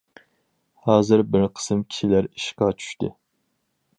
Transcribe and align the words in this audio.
ھازىر 0.87 1.23
بىر 1.35 1.43
قىسىم 1.59 1.85
كىشىلەر 1.95 2.31
ئىشقا 2.31 2.73
چۈشتى. 2.79 3.13